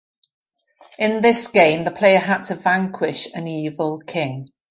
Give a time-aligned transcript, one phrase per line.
[0.97, 4.51] In this game the player had to vanquish an evil king.